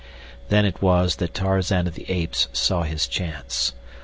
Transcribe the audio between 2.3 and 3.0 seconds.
saw